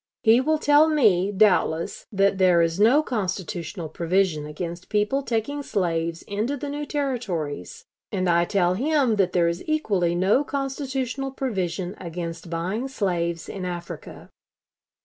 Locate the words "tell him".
8.45-9.17